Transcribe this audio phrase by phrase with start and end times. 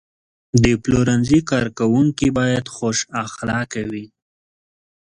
[0.63, 4.05] د پلورنځي کارکوونکي باید خوش اخلاقه وي.